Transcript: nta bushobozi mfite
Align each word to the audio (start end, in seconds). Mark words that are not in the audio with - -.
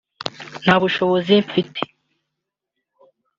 nta 0.63 0.75
bushobozi 0.81 1.33
mfite 1.45 1.81